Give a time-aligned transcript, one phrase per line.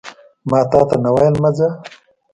[0.49, 1.67] ماتاته نه ویل مه ځه